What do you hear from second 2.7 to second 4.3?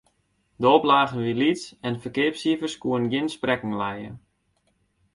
koene gjin sprekken lije.